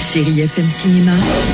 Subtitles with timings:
[0.00, 1.12] Chérie FM Cinéma,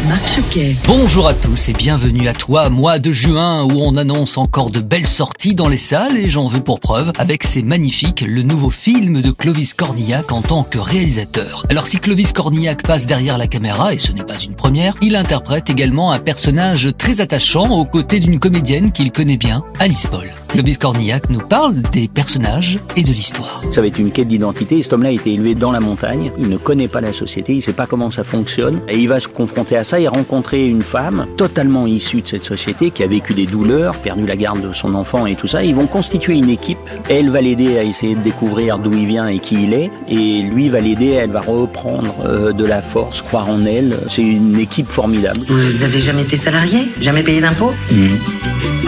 [0.08, 0.76] Marc Choquet.
[0.86, 4.78] Bonjour à tous et bienvenue à toi, mois de juin où on annonce encore de
[4.78, 8.70] belles sorties dans les salles et j'en veux pour preuve avec C'est magnifique, le nouveau
[8.70, 11.64] film de Clovis Cornillac en tant que réalisateur.
[11.70, 15.16] Alors si Clovis Cornillac passe derrière la caméra, et ce n'est pas une première, il
[15.16, 20.30] interprète également un personnage très attachant aux côtés d'une comédienne qu'il connaît bien, Alice Paul.
[20.56, 23.60] Clovis Cornillac nous parle des personnages et de l'histoire.
[23.74, 24.82] Ça va être une quête d'identité.
[24.82, 26.32] Cet homme-là a été élevé dans la montagne.
[26.38, 27.52] Il ne connaît pas la société.
[27.52, 28.80] Il ne sait pas comment ça fonctionne.
[28.88, 32.44] Et il va se confronter à ça et rencontrer une femme totalement issue de cette
[32.44, 35.62] société qui a vécu des douleurs, perdu la garde de son enfant et tout ça.
[35.62, 36.78] Ils vont constituer une équipe.
[37.10, 39.90] Elle va l'aider à essayer de découvrir d'où il vient et qui il est.
[40.08, 41.10] Et lui va l'aider.
[41.10, 43.98] Elle va reprendre euh, de la force, croire en elle.
[44.08, 45.38] C'est une équipe formidable.
[45.38, 46.88] Vous avez jamais été salarié?
[46.98, 47.74] Jamais payé d'impôts?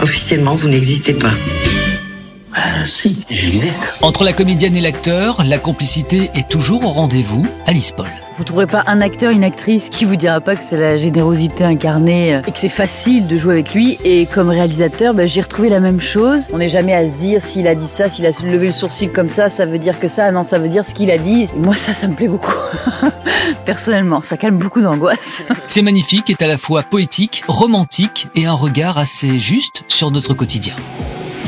[0.01, 1.33] Officiellement, vous n'existez pas.
[2.55, 3.93] Ah si, j'existe.
[4.01, 8.07] Entre la comédienne et l'acteur, la complicité est toujours au rendez-vous, Alice Paul.
[8.39, 11.65] Vous trouverez pas un acteur, une actrice qui vous dira pas que c'est la générosité
[11.65, 13.99] incarnée euh, et que c'est facile de jouer avec lui.
[14.05, 16.47] Et comme réalisateur, bah, j'ai retrouvé la même chose.
[16.53, 19.11] On n'est jamais à se dire s'il a dit ça, s'il a levé le sourcil
[19.11, 20.31] comme ça, ça veut dire que ça.
[20.31, 21.43] Non, ça veut dire ce qu'il a dit.
[21.43, 22.53] Et moi, ça, ça me plaît beaucoup.
[23.65, 25.45] Personnellement, ça calme beaucoup d'angoisse.
[25.67, 30.33] C'est magnifique, est à la fois poétique, romantique et un regard assez juste sur notre
[30.33, 30.75] quotidien.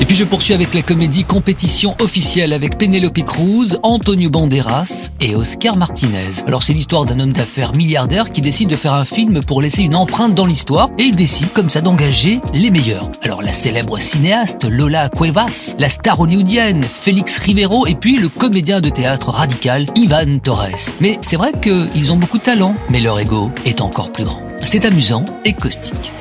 [0.01, 5.35] Et puis je poursuis avec la comédie compétition officielle avec Penelope Cruz, Antonio Banderas et
[5.35, 6.41] Oscar Martinez.
[6.47, 9.83] Alors c'est l'histoire d'un homme d'affaires milliardaire qui décide de faire un film pour laisser
[9.83, 13.11] une empreinte dans l'histoire et il décide comme ça d'engager les meilleurs.
[13.21, 18.81] Alors la célèbre cinéaste Lola Cuevas, la star hollywoodienne Félix Rivero et puis le comédien
[18.81, 20.89] de théâtre radical Ivan Torres.
[20.99, 24.41] Mais c'est vrai qu'ils ont beaucoup de talent, mais leur ego est encore plus grand.
[24.63, 26.11] C'est amusant et caustique.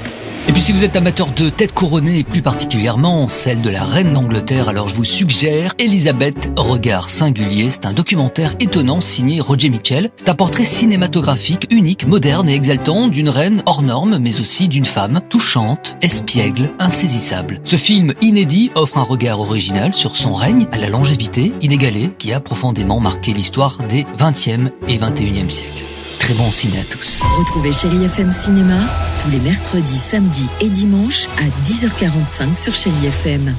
[0.60, 4.68] Si vous êtes amateur de tête couronnée et plus particulièrement celle de la reine d'Angleterre,
[4.68, 7.70] alors je vous suggère Elisabeth Regard singulier.
[7.70, 10.10] C'est un documentaire étonnant signé Roger Mitchell.
[10.16, 14.84] C'est un portrait cinématographique unique, moderne et exaltant d'une reine hors norme, mais aussi d'une
[14.84, 17.60] femme touchante, espiègle, insaisissable.
[17.64, 22.34] Ce film inédit offre un regard original sur son règne à la longévité inégalée qui
[22.34, 25.84] a profondément marqué l'histoire des 20e et 21e siècles.
[26.18, 27.22] Très bon ciné à tous.
[27.38, 28.76] Retrouvez Chérie FM Cinéma
[29.20, 33.54] tous les mercredis, samedis et dimanches à 10h45 sur Chérie FM.